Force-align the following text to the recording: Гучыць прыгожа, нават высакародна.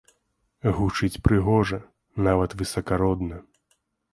Гучыць 0.77 1.21
прыгожа, 1.27 1.79
нават 2.29 2.57
высакародна. 2.63 3.35